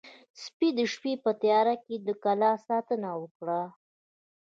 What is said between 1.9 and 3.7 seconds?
د کلا ساتنه وکړه.